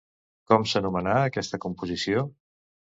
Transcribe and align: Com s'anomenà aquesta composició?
Com 0.51 0.65
s'anomenà 0.71 1.15
aquesta 1.29 1.63
composició? 1.69 2.29